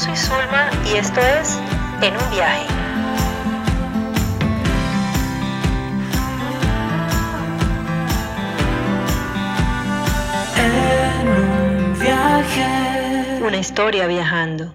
[0.00, 1.58] soy Zulma y esto es
[2.00, 2.66] En un viaje.
[10.56, 13.44] En un viaje.
[13.46, 14.72] Una historia viajando.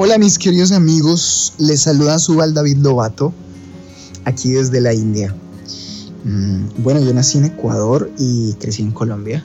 [0.00, 3.32] Hola mis queridos amigos, les saluda su David Lobato,
[4.24, 5.34] aquí desde la India.
[6.22, 9.42] Mm, bueno, yo nací en Ecuador y crecí en Colombia.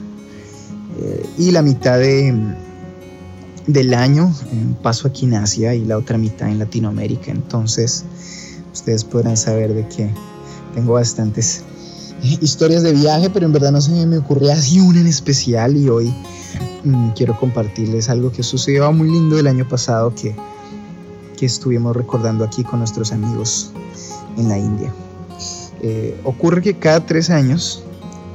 [1.00, 2.32] Eh, y la mitad de,
[3.66, 4.32] del año
[4.80, 7.32] paso aquí en Asia y la otra mitad en Latinoamérica.
[7.32, 8.04] Entonces,
[8.72, 10.08] ustedes podrán saber de que
[10.72, 11.64] tengo bastantes
[12.40, 15.88] historias de viaje, pero en verdad no se me ocurrió así una en especial y
[15.88, 16.14] hoy
[16.84, 20.36] Mm, quiero compartirles algo que sucedió muy lindo el año pasado que,
[21.36, 23.72] que estuvimos recordando aquí con nuestros amigos
[24.36, 24.92] en la India.
[25.80, 27.82] Eh, ocurre que cada tres años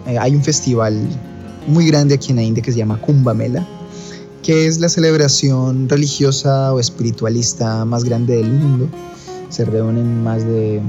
[0.08, 1.00] eh, hay un festival
[1.67, 3.67] muy grande aquí en la India que se llama Kumbh Mela,
[4.41, 8.89] que es la celebración religiosa o espiritualista más grande del mundo.
[9.50, 10.81] Se reúnen más de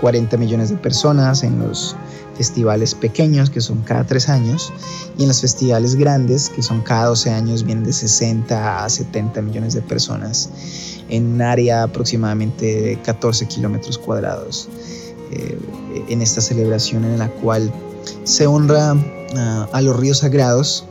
[0.00, 1.96] 40 millones de personas en los
[2.36, 4.72] festivales pequeños que son cada tres años
[5.18, 9.40] y en los festivales grandes que son cada 12 años vienen de 60 a 70
[9.42, 10.50] millones de personas
[11.08, 14.68] en un área aproximadamente de 14 kilómetros cuadrados
[15.30, 15.58] eh,
[16.08, 17.72] en esta celebración en la cual
[18.24, 18.96] se honra
[19.36, 20.84] ah, a los ríos sagrados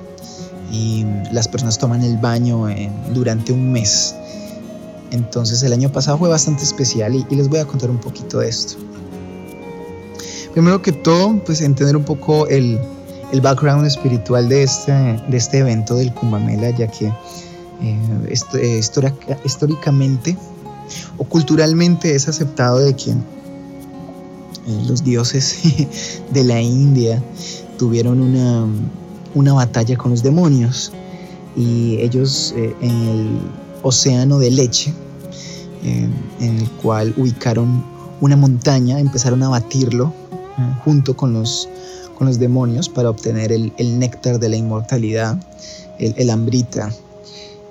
[0.71, 2.67] y las personas toman el baño
[3.14, 4.16] durante un mes.
[5.11, 8.49] Entonces el año pasado fue bastante especial y les voy a contar un poquito de
[8.49, 8.77] esto.
[10.54, 12.80] Primero que todo, pues entender un poco el,
[13.32, 17.08] el background espiritual de este, de este evento del Kumbamela, ya que
[17.82, 18.82] eh, eh,
[19.44, 20.38] históricamente
[21.18, 23.16] o culturalmente es aceptado de que eh,
[24.88, 25.60] los dioses
[26.32, 27.22] de la India
[27.80, 28.67] tuvieron una,
[29.33, 30.92] una batalla con los demonios
[31.56, 33.39] y ellos en el
[33.82, 34.94] océano de leche,
[35.83, 37.83] en el cual ubicaron
[38.22, 40.14] una montaña, empezaron a batirlo
[40.83, 41.67] junto con los,
[42.17, 45.41] con los demonios para obtener el, néctar de la inmortalidad,
[45.99, 46.30] el, el.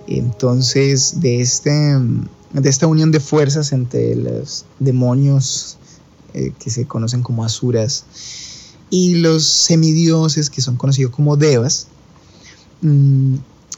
[0.09, 5.78] Entonces, de, este, de esta unión de fuerzas entre los demonios
[6.34, 8.04] eh, que se conocen como asuras
[8.91, 11.87] y los semidioses que son conocidos como devas,
[12.82, 13.37] mm,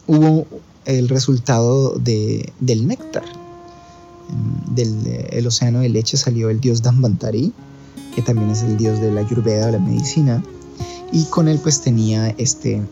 [0.09, 0.47] hubo
[0.85, 3.25] el resultado de, del néctar.
[4.75, 7.53] Del océano de leche salió el dios Dambantari,
[8.15, 10.43] que también es el dios de la ayurveda o la medicina.
[11.13, 12.83] Y con él pues tenía este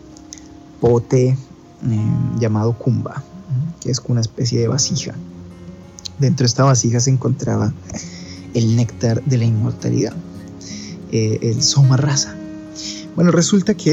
[0.80, 1.36] pote eh,
[2.38, 3.22] llamado Kumba,
[3.80, 5.14] que es una especie de vasija.
[6.18, 7.72] Dentro de esta vasija se encontraba
[8.54, 10.12] el néctar de la inmortalidad,
[11.10, 12.34] eh, el Soma Rasa.
[13.16, 13.92] Bueno, resulta que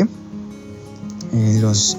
[1.33, 1.97] eh, los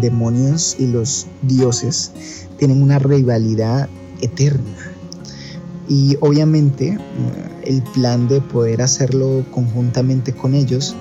[0.00, 2.12] demonios y los dioses
[2.58, 3.88] tienen una rivalidad
[4.20, 4.92] eterna
[5.88, 6.98] y obviamente
[7.66, 10.94] el plan de poder hacerlo conjuntamente con ellos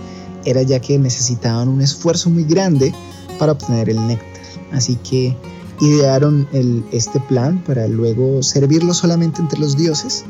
[0.46, 2.94] era ya que necesitaban un esfuerzo muy grande
[3.40, 4.30] para obtener el néctar.
[4.72, 5.36] Así que
[5.82, 6.48] idearon
[6.92, 10.24] este plan para luego servirlo solamente entre los dioses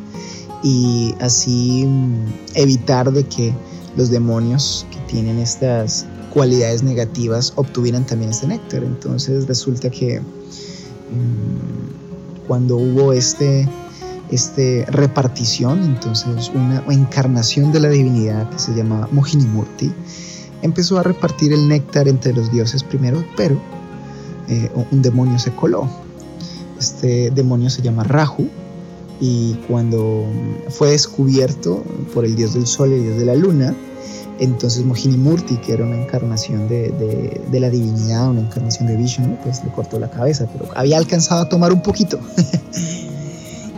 [0.64, 3.54] y así mm, evitar de que
[3.96, 8.84] los demonios que tienen estas cualidades negativas obtuvieran también este néctar.
[8.84, 10.24] Entonces resulta que mm,
[12.48, 13.68] cuando hubo este
[14.32, 19.92] este, repartición, entonces una encarnación de la divinidad que se llama Mohinimurti,
[20.62, 23.60] empezó a repartir el néctar entre los dioses primero, pero
[24.48, 25.88] eh, un demonio se coló.
[26.80, 28.50] Este demonio se llama Rahu
[29.22, 30.26] y cuando
[30.70, 33.76] fue descubierto por el dios del sol y el dios de la luna,
[34.40, 36.90] entonces Mohinimurti, que era una encarnación de,
[37.50, 41.42] de, la divinidad, una encarnación de Vishnu, pues le cortó la cabeza, pero había alcanzado
[41.42, 42.20] a tomar un poquito.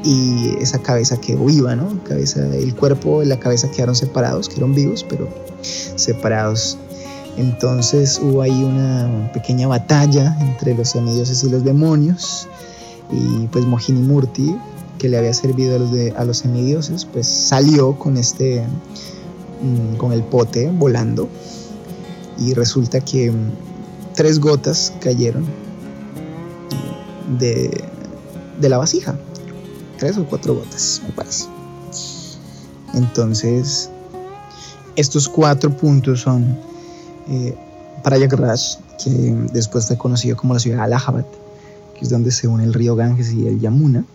[0.07, 2.01] y esa cabeza quedó viva, ¿no?
[2.05, 5.27] Cabeza, el cuerpo y la cabeza quedaron separados, quedaron vivos, pero
[5.61, 6.77] separados.
[7.35, 12.47] Entonces hubo ahí una pequeña batalla entre los semidioses y los demonios
[13.11, 14.55] y pues Mohini Murti,
[14.97, 18.63] que le había servido a los, de, a los semidioses, pues salió con este,
[19.61, 21.27] mm, con el pote volando
[22.39, 23.51] y resulta que mm,
[24.15, 25.45] tres gotas cayeron
[27.37, 27.83] de,
[28.61, 29.17] de la vasija
[29.97, 31.45] tres o cuatro gotas, me parece.
[32.93, 33.89] Entonces,
[34.95, 36.57] estos cuatro puntos son
[37.29, 37.55] eh,
[38.03, 38.59] Prayagraj,
[39.03, 39.11] que
[39.53, 41.25] después fue conocido como la ciudad de Allahabad,
[41.95, 44.05] que es donde se une el río Ganges y el Yamuna,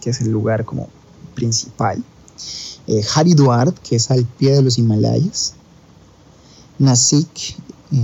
[0.00, 0.88] que es el lugar como
[1.34, 2.02] principal.
[2.86, 5.54] Eh, Haridwar, que es al pie de los Himalayas.
[6.78, 7.56] Nasik,
[7.92, 7.98] eh,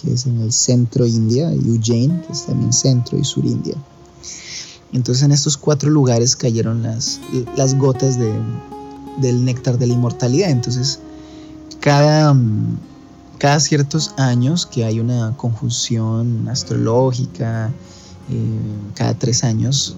[0.00, 3.76] que es en el centro India, y Ujjain, que es también centro y sur India.
[4.92, 7.20] Entonces en estos cuatro lugares cayeron las,
[7.56, 8.32] las gotas de,
[9.20, 10.50] del néctar de la inmortalidad.
[10.50, 11.00] Entonces
[11.80, 12.34] cada,
[13.38, 17.72] cada ciertos años que hay una conjunción astrológica,
[18.30, 18.58] eh,
[18.94, 19.96] cada tres años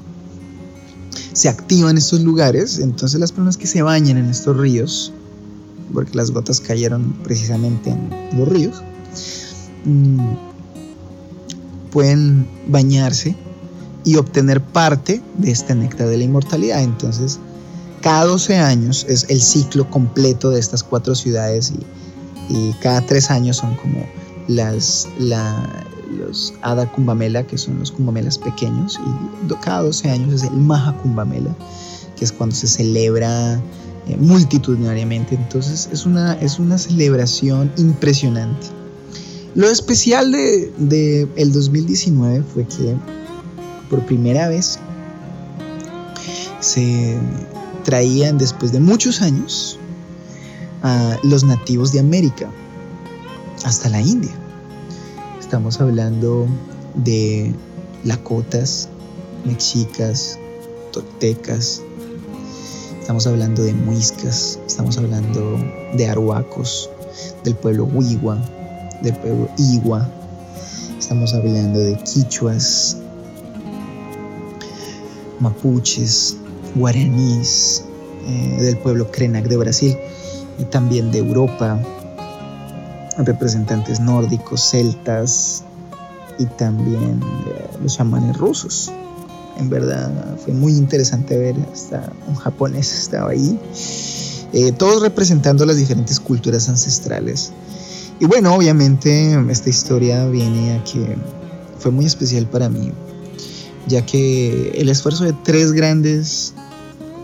[1.33, 5.13] se activan estos lugares, entonces las personas que se bañan en estos ríos,
[5.93, 8.83] porque las gotas cayeron precisamente en los ríos,
[9.85, 10.19] mm,
[11.91, 13.37] pueden bañarse
[14.11, 16.83] y obtener parte de este néctar de la inmortalidad.
[16.83, 17.39] Entonces,
[18.01, 21.81] cada 12 años es el ciclo completo de estas cuatro ciudades y,
[22.83, 24.05] cada tres años son como
[24.49, 30.57] las, los Ada Kumbamela, que son los Kumbamelas pequeños, y cada 12 años es el
[30.57, 31.55] Maha Kumbamela,
[32.17, 33.61] que es cuando se celebra
[34.09, 35.37] eh, multitudinariamente.
[35.37, 38.67] Entonces es una, es una celebración impresionante.
[39.55, 42.97] Lo especial de, de el 2019 fue que
[43.91, 44.79] por primera vez
[46.61, 47.19] se
[47.85, 49.79] traían después de muchos años
[50.83, 52.49] a los nativos de América
[53.65, 54.31] hasta la India.
[55.41, 56.47] Estamos hablando
[56.95, 57.53] de
[58.05, 58.89] lacotas,
[59.45, 60.39] mexicas,
[60.93, 61.83] toltecas,
[63.01, 65.59] estamos hablando de muiscas, estamos hablando
[65.95, 66.89] de arhuacos,
[67.43, 68.39] del pueblo huigua,
[69.03, 70.09] del pueblo igua,
[70.99, 72.99] estamos hablando de quichuas,
[75.41, 76.37] mapuches,
[76.75, 77.85] guaraníes,
[78.27, 79.97] eh, del pueblo Krenak de Brasil
[80.59, 81.81] y también de Europa,
[83.19, 85.65] representantes nórdicos, celtas
[86.39, 88.93] y también eh, los chamanes rusos.
[89.59, 90.11] En verdad
[90.45, 93.59] fue muy interesante ver, hasta un japonés estaba ahí,
[94.53, 97.53] eh, todos representando las diferentes culturas ancestrales.
[98.21, 101.17] Y bueno, obviamente esta historia viene a que
[101.79, 102.93] fue muy especial para mí,
[103.87, 106.55] ya que el esfuerzo de tres grandes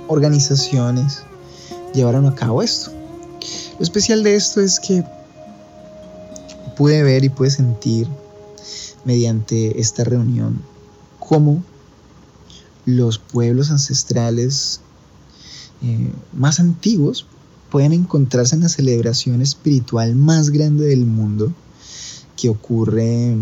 [0.08, 1.22] organizaciones
[1.94, 2.90] llevaron a cabo esto.
[3.78, 5.04] Lo especial de esto es que
[6.76, 8.08] pude ver y pude sentir
[9.04, 10.60] mediante esta reunión
[11.18, 11.62] cómo
[12.84, 14.80] los pueblos ancestrales
[15.82, 17.26] eh, más antiguos
[17.70, 21.52] pueden encontrarse en la celebración espiritual más grande del mundo
[22.36, 23.36] que ocurre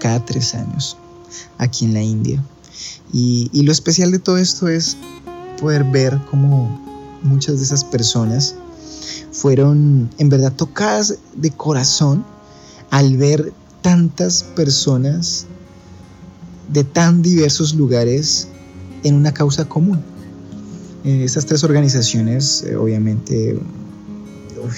[0.00, 0.96] cada tres años
[1.58, 2.42] aquí en la India.
[3.12, 4.96] Y, lo especial de todo esto es
[5.60, 6.80] poder ver cómo
[7.22, 8.54] muchas de esas personas
[9.32, 12.24] fueron en verdad tocadas de corazón
[12.90, 13.52] al ver
[13.82, 15.46] tantas personas
[16.72, 18.48] de tan diversos lugares
[19.04, 20.02] en una causa común.
[21.04, 23.58] Eh, estas tres organizaciones eh, obviamente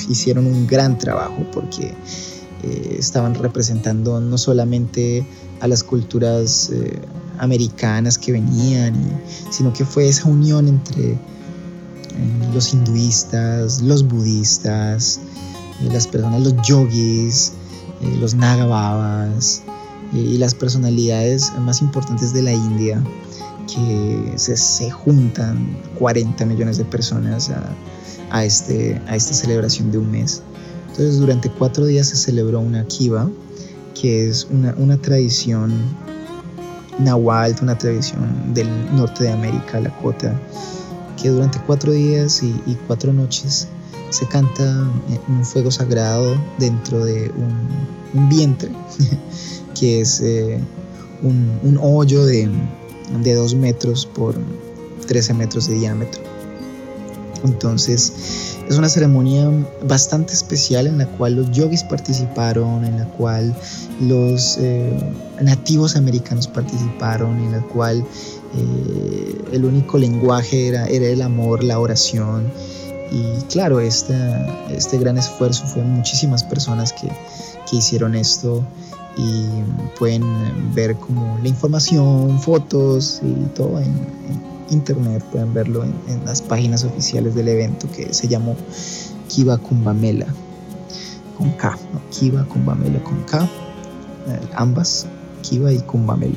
[0.08, 1.94] hicieron un gran trabajo porque
[2.62, 5.26] eh, estaban representando no solamente
[5.60, 6.70] a las culturas
[7.38, 8.94] americanas que venían,
[9.50, 11.18] sino que fue esa unión entre
[12.52, 15.20] los hinduistas, los budistas,
[15.92, 17.52] las personas, los yogis,
[18.00, 19.62] eh, los Nagababas
[20.14, 23.02] eh, y las personalidades más importantes de la India
[23.66, 27.50] que se, juntan 40 millones de personas
[28.30, 30.42] a, este, a esta celebración de un mes.
[30.88, 33.30] Entonces durante cuatro días se celebró una kiva,
[34.00, 35.72] que es una, tradición
[36.98, 40.38] nahuatl, una tradición del norte de América, la Lakota,
[41.20, 43.68] que durante cuatro días y cuatro noches
[44.10, 44.64] se canta
[45.28, 47.30] un fuego sagrado dentro de
[48.14, 48.70] un, vientre,
[49.78, 50.58] que es eh,
[51.22, 52.48] un, hoyo de,
[53.22, 54.34] de 2 metros por
[55.06, 56.22] 13 metros de diámetro.
[57.44, 58.12] Entonces
[58.68, 59.50] es una ceremonia
[59.86, 63.54] bastante especial en la cual los yogis participaron, en la cual
[64.00, 64.92] los eh,
[65.40, 68.04] nativos americanos participaron, en la cual
[68.56, 72.50] eh, el único lenguaje era, el amor, la oración.
[73.10, 74.14] Y claro, este,
[74.70, 77.08] este gran esfuerzo fue muchísimas personas que,
[77.70, 78.62] que hicieron esto
[79.16, 79.46] y
[79.98, 80.22] pueden
[80.74, 87.34] ver como la información, fotos y todo en, internet, pueden verlo en, las páginas oficiales
[87.34, 88.56] del evento que se llamó
[89.28, 90.26] Kiva Kumbamela
[91.36, 91.78] con K.
[92.10, 95.06] Kiva Kumbamela con K, eh, ambas,
[95.42, 96.36] Kiva y Kumbamela.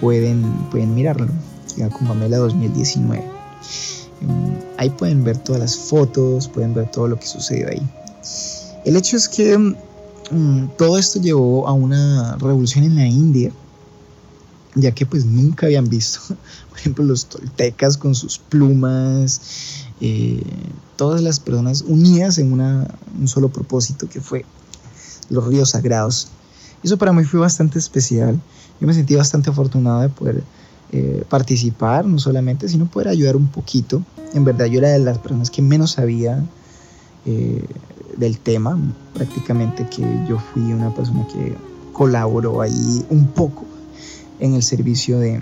[0.00, 1.28] Pueden, pueden mirarlo,
[1.74, 3.24] Kiva Kumbamela 2019.
[4.78, 7.82] Ahí pueden ver todas las fotos, pueden ver todo lo que sucedió ahí.
[8.84, 13.52] El hecho es que mm, todo esto llevó a una revolución en la India
[14.74, 16.20] ya que pues nunca habían visto,
[16.70, 19.40] por ejemplo, los toltecas con sus plumas,
[20.00, 20.42] eh,
[20.96, 22.88] todas las personas unidas en una,
[23.18, 24.44] un solo propósito que fue
[25.30, 26.28] los ríos sagrados.
[26.82, 28.40] Eso para mí fue bastante especial.
[28.80, 30.42] Yo me sentí bastante afortunado de poder
[30.90, 34.02] eh, participar, no solamente, sino poder ayudar un poquito.
[34.34, 36.44] En verdad yo era de las personas que menos sabía
[37.24, 37.64] eh,
[38.16, 38.76] del tema,
[39.14, 41.54] prácticamente que yo fui una persona que
[41.92, 43.64] colaboró ahí un poco
[44.42, 45.40] en el servicio de,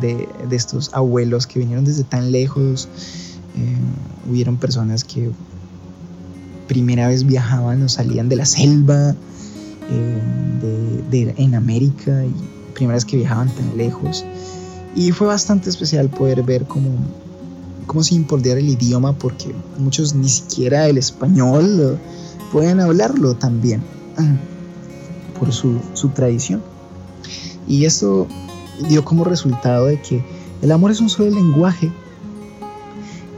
[0.00, 2.88] de, estos abuelos que vinieron desde tan lejos.
[3.56, 5.30] Eh, hubieron personas que
[6.68, 9.14] primera vez viajaban o salían de la selva
[9.90, 12.32] eh, de, en América y
[12.74, 14.24] primera vez que viajaban tan lejos.
[14.94, 16.90] Y fue bastante especial poder ver cómo,
[17.86, 21.98] cómo se importar el idioma porque muchos ni siquiera el español
[22.52, 23.82] pueden hablarlo también
[25.38, 26.62] por su, su tradición.
[27.70, 28.26] Y esto
[28.88, 30.24] dio como resultado de que
[30.60, 31.92] el amor es un solo lenguaje.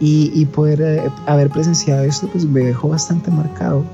[0.04, 3.84] Y, poder eh, haber presenciado esto pues me dejó bastante marcado.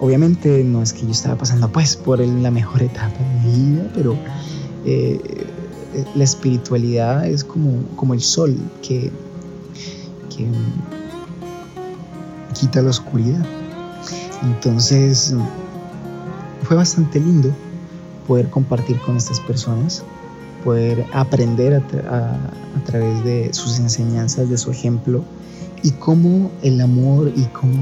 [0.00, 3.88] Obviamente no es que yo estaba pasando pues por la mejor etapa de mi vida,
[3.94, 4.14] pero
[4.84, 5.20] eh,
[5.94, 9.12] eh, la espiritualidad es como, como el sol que,
[10.34, 10.48] que
[12.58, 13.46] quita la oscuridad.
[14.42, 15.32] Entonces
[16.64, 17.54] fue bastante lindo
[18.30, 20.04] poder compartir con estas personas,
[20.62, 22.38] poder aprender a,
[22.86, 25.24] través de sus enseñanzas, de su ejemplo,
[25.82, 27.74] y cómo el amor y cómo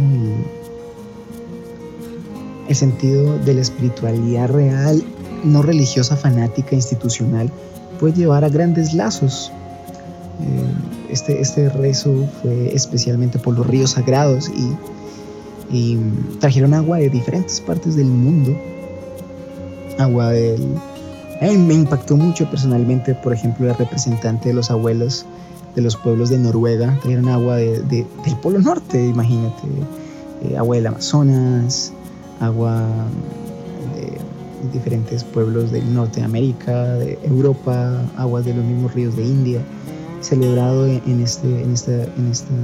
[2.67, 5.05] el, sentido de la espiritualidad real,
[5.45, 7.52] no religiosa, fanática, institucional,
[8.00, 9.52] puede llevar a grandes lazos.
[10.40, 15.99] Eh, este, este rezo fue especialmente por los ríos sagrados y, y
[16.40, 18.57] trajeron agua de diferentes partes del mundo
[19.99, 20.75] agua del...
[21.40, 25.26] me impactó mucho personalmente, por ejemplo, la representante de los abuelos
[25.75, 29.69] de los pueblos de Noruega, trajeron agua de, del Polo Norte, imagínate,
[30.43, 31.93] eh, agua del Amazonas,
[32.40, 32.85] agua
[33.95, 34.19] de
[34.73, 39.61] diferentes pueblos del norte de América, de Europa, aguas de los mismos ríos de India,
[40.21, 42.55] celebrado en, este, en, esta, en esta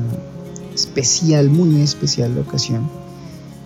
[0.74, 2.88] especial, muy, especial ocasión.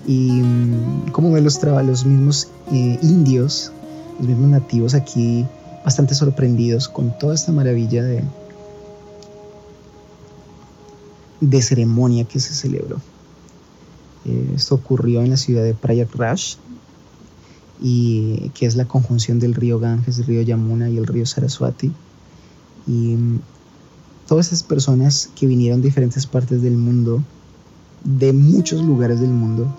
[0.09, 3.71] Y mm, como ven los, los mismos eh, indios,
[4.19, 5.47] los mismos nativos aquí
[5.85, 8.25] bastante sorprendidos con toda esta maravilla de,
[11.41, 12.97] de ceremonia que se celebró.
[14.25, 16.57] Eh, esto ocurrió en la ciudad de Prayagraj,
[17.81, 21.93] y que es la conjunción del río Ganges, el río Yamuna y el río Saraswati.
[22.87, 23.41] Y mm,
[24.27, 27.23] todas esas personas que vinieron de diferentes partes del mundo,
[28.05, 29.73] de muchos lugares del mundo,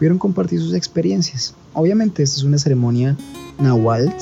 [0.00, 1.54] pudieron compartir sus experiencias.
[1.74, 3.18] Obviamente esta es una ceremonia
[3.58, 4.14] nahualt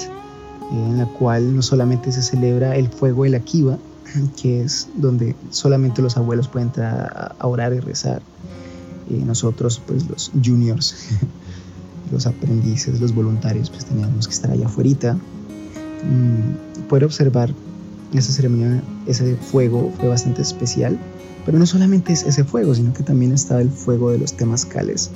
[0.73, 3.79] en la cual no solamente se celebra el fuego de la kiva,
[4.43, 8.23] que es donde solamente los abuelos pueden entrar a orar y rezar.
[9.09, 10.97] Y nosotros, pues los juniors,
[12.11, 15.15] los aprendices, los voluntarios, pues teníamos que estar allá afuera.
[15.15, 17.55] Mm, poder observar
[18.13, 20.99] esa ceremonia, ese fuego fue bastante especial,
[21.47, 25.13] pero no solamente es ese fuego, sino que también estaba el fuego de los temazcales,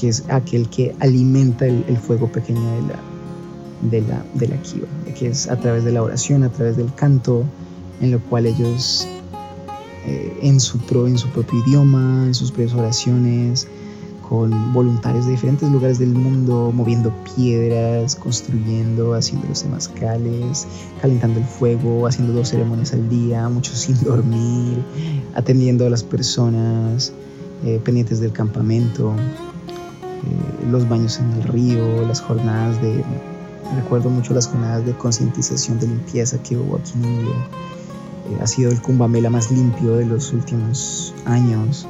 [0.00, 4.86] que es aquel que alimenta el, fuego pequeño de la, de la, de la kiva,
[5.18, 7.44] que es a través de la oración, a través del canto,
[8.00, 9.06] en lo cual ellos
[10.06, 13.68] eh, en, su pro, en su propio idioma, en sus propias oraciones,
[14.26, 20.66] con voluntarios de diferentes lugares del mundo, moviendo piedras, construyendo, haciendo los temazcales,
[21.02, 24.78] calentando el fuego, haciendo dos ceremonias al día, muchos sin dormir,
[25.34, 27.12] atendiendo a las personas,
[27.64, 29.14] eh, pendientes del campamento.
[30.24, 33.02] Eh, los baños en el río, las jornadas de,
[33.76, 37.34] recuerdo mucho las jornadas de concientización de limpieza que hubo aquí en India.
[38.30, 41.86] Eh, ha sido el Kumbamela más limpio de los últimos años.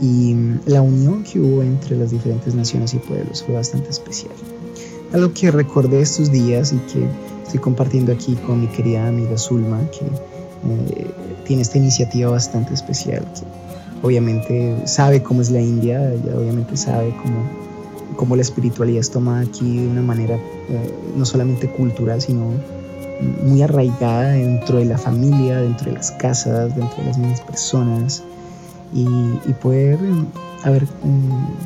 [0.00, 4.34] Y mm, la unión que hubo entre las diferentes naciones y pueblos fue bastante especial.
[5.12, 7.08] Algo que recordé estos días y que
[7.44, 11.06] estoy compartiendo aquí con mi querida amiga Zulma, que eh,
[11.44, 13.42] tiene esta iniciativa bastante especial, que
[14.02, 17.36] obviamente sabe cómo es la India, ella obviamente sabe cómo,
[18.16, 22.52] cómo la espiritualidad es tomada aquí de una manera eh, no solamente cultural, sino
[23.44, 28.22] muy arraigada dentro de la familia, dentro de las casas, dentro de las mismas personas.
[28.92, 29.06] Y,
[29.60, 30.24] poder eh,
[30.62, 30.86] haber eh,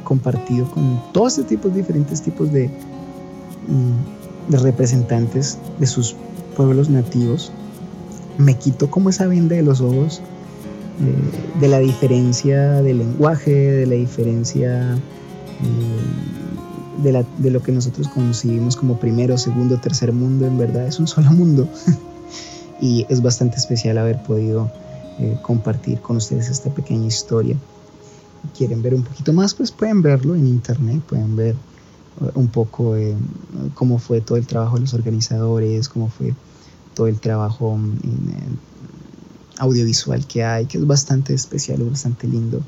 [0.04, 6.16] compartido con todos estos tipos, diferentes tipos de, mm, de representantes de sus
[6.56, 7.52] pueblos nativos,
[8.38, 10.22] me quito como esa venda de los ojos
[11.60, 14.98] de, la diferencia del lenguaje, de la diferencia
[17.02, 21.30] de, lo que nosotros concibimos como primero, segundo, tercer mundo, en verdad es un solo
[21.30, 21.68] mundo.
[22.80, 24.70] y es bastante especial haber podido
[25.18, 27.56] eh, compartir con ustedes esta pequeña historia.
[28.56, 31.54] Quieren ver un poquito más, pues pueden verlo en internet, pueden ver
[32.20, 33.14] eh, un poco eh,
[33.74, 36.34] cómo fue todo el trabajo de los organizadores, cómo fue
[36.94, 37.90] todo el trabajo mm,
[39.58, 42.62] audiovisual que hay, que es bastante especial, bastante lindo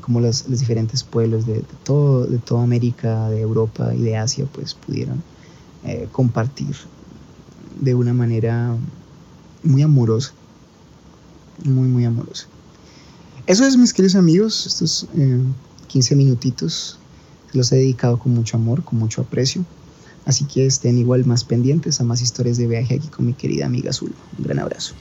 [0.00, 4.46] como los, los diferentes pueblos de, todo, de toda América, de Europa y de Asia,
[4.52, 5.22] pues pudieron
[5.84, 6.76] eh, compartir
[7.80, 8.76] de una manera
[9.62, 10.32] muy amorosa,
[11.64, 12.46] muy, muy amorosa.
[13.46, 15.06] Eso es, mis queridos amigos, estos
[15.88, 16.98] 15 eh, minutitos
[17.52, 19.64] los he dedicado con mucho amor, con mucho aprecio.
[20.26, 23.66] Así que estén igual más pendientes a más historias de viaje aquí con mi querida
[23.66, 24.14] amiga Azul.
[24.38, 24.94] Un gran abrazo.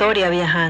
[0.00, 0.69] Historia viajando.